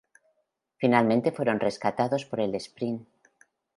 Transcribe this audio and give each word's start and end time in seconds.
Finalmente 0.77 1.31
fueron 1.31 1.59
rescatados 1.59 2.25
por 2.25 2.39
el 2.39 2.55
Spring. 2.55 3.01